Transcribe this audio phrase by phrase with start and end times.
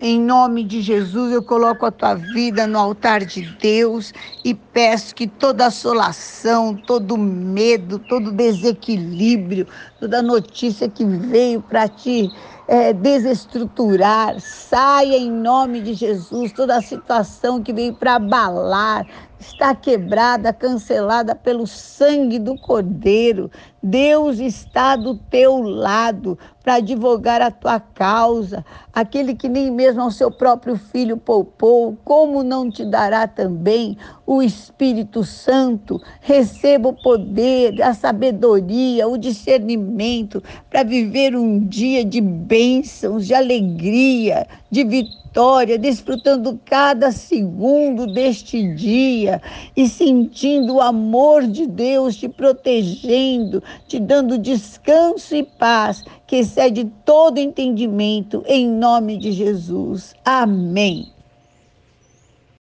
[0.00, 4.12] Em nome de Jesus, eu coloco a tua vida no altar de Deus
[4.44, 9.66] e peço que toda assolação, todo medo, todo desequilíbrio,
[9.98, 12.32] toda notícia que veio para te
[12.68, 16.52] é, desestruturar, saia em nome de Jesus.
[16.52, 19.06] Toda a situação que veio para abalar,
[19.40, 23.50] está quebrada, cancelada pelo sangue do Cordeiro.
[23.82, 28.64] Deus está do teu lado para advogar a tua causa.
[28.92, 33.96] Aquele que nem mesmo ao seu próprio filho poupou, como não te dará também
[34.28, 36.02] o Espírito Santo?
[36.20, 44.46] Receba o poder, a sabedoria, o discernimento para viver um dia de bênçãos, de alegria,
[44.70, 49.40] de vitória desfrutando cada segundo deste dia
[49.74, 56.84] e sentindo o amor de Deus te protegendo, te dando descanso e paz que excede
[57.02, 60.14] todo entendimento, em nome de Jesus.
[60.22, 61.17] Amém.